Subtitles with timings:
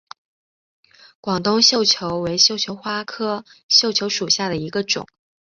[1.21, 5.05] 广东绣球为绣球花科绣球属下的一个种。